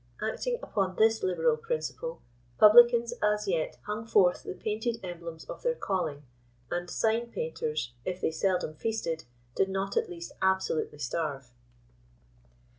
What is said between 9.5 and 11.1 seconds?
did not at least absolutely